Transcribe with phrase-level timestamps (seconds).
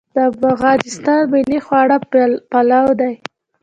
[0.15, 0.17] د
[0.53, 1.97] افغانستان ملي خواړه
[2.51, 3.13] پلاو دی